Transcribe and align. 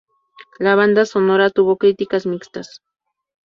La 0.57 0.73
banda 0.73 1.05
sonora 1.05 1.51
tuvo 1.51 1.77
críticas 1.77 2.25
mixtas. 2.25 2.77